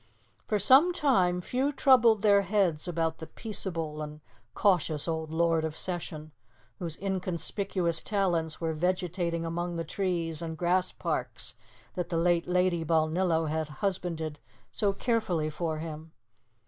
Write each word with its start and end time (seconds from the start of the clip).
For 0.47 0.57
some 0.57 0.93
time 0.93 1.41
few 1.41 1.71
troubled 1.71 2.23
their 2.23 2.41
heads 2.41 2.87
about 2.87 3.19
the 3.19 3.27
peaceable 3.27 4.01
and 4.01 4.19
cautious 4.55 5.07
old 5.07 5.29
Lord 5.29 5.63
of 5.63 5.77
Session, 5.77 6.31
whose 6.79 6.97
inconspicuous 6.97 8.01
talents 8.01 8.59
were 8.59 8.73
vegetating 8.73 9.45
among 9.45 9.75
the 9.75 9.83
trees 9.83 10.41
and 10.41 10.57
grass 10.57 10.91
parks 10.91 11.53
that 11.93 12.09
the 12.09 12.17
late 12.17 12.47
Lady 12.47 12.83
Balnillo 12.83 13.45
had 13.47 13.69
husbanded 13.69 14.39
so 14.71 14.91
carefully 14.91 15.51
for 15.51 15.77
him. 15.77 16.11